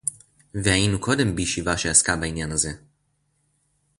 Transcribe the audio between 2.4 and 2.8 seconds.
הזה